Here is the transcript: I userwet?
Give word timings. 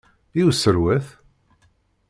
I 0.39 0.41
userwet? 0.47 1.07